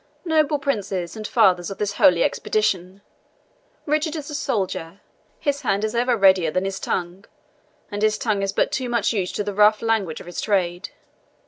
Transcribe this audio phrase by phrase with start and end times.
[0.25, 3.03] Noble princes and fathers of this holy expedition,
[3.85, 4.99] Richard is a soldier
[5.39, 7.25] his hand is ever readier than his tongue
[7.91, 10.89] and his tongue is but too much used to the rough language of his trade.